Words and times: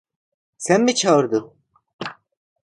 Sen 0.57 0.81
mi 0.83 0.95
çağırdın? 0.95 1.55